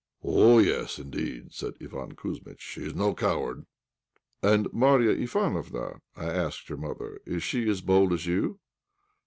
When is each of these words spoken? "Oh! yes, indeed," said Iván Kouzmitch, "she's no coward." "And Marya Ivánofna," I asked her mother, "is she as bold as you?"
"Oh! 0.23 0.57
yes, 0.57 0.97
indeed," 0.97 1.53
said 1.53 1.75
Iván 1.75 2.15
Kouzmitch, 2.15 2.59
"she's 2.59 2.95
no 2.95 3.13
coward." 3.13 3.67
"And 4.41 4.67
Marya 4.73 5.13
Ivánofna," 5.15 5.99
I 6.15 6.25
asked 6.25 6.69
her 6.69 6.75
mother, 6.77 7.19
"is 7.27 7.43
she 7.43 7.69
as 7.69 7.81
bold 7.81 8.11
as 8.11 8.25
you?" 8.25 8.59